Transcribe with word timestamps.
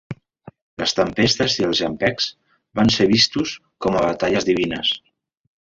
Les 0.81 0.93
tempestes 0.99 1.57
i 1.59 1.67
els 1.67 1.83
llampecs 1.83 2.27
van 2.81 2.93
ser 2.99 3.09
vistos 3.15 3.55
com 3.87 4.01
a 4.01 4.05
batalles 4.09 4.51
divines. 4.53 4.99